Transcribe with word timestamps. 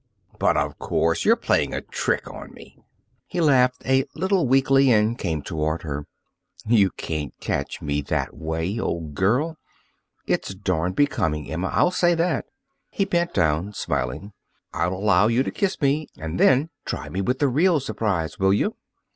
But 0.39 0.57
of 0.57 0.79
course 0.79 1.25
you're 1.25 1.35
playing 1.35 1.75
a 1.75 1.81
trick 1.81 2.27
on 2.27 2.51
me." 2.53 2.75
He 3.27 3.39
laughed 3.39 3.85
a 3.85 4.05
little 4.15 4.47
weakly 4.47 4.91
and 4.91 5.15
came 5.15 5.43
toward 5.43 5.83
her. 5.83 6.07
"You 6.65 6.89
can't 6.97 7.39
catch 7.39 7.83
me 7.83 8.01
that 8.09 8.35
way, 8.35 8.79
old 8.79 9.13
girl! 9.13 9.57
It's 10.25 10.55
darned 10.55 10.95
becoming, 10.95 11.51
Emma 11.51 11.67
I'll 11.67 11.91
say 11.91 12.15
that." 12.15 12.45
He 12.89 13.05
bent 13.05 13.35
down, 13.35 13.73
smiling. 13.73 14.33
"I'll 14.73 14.93
allow 14.95 15.27
you 15.27 15.43
to 15.43 15.51
kiss 15.51 15.79
me. 15.79 16.07
And 16.17 16.39
then 16.39 16.71
try 16.83 17.07
me 17.07 17.21
with 17.21 17.37
the 17.37 17.47
real 17.47 17.79
surprise, 17.79 18.39
will 18.39 18.53
you?" 18.55 18.77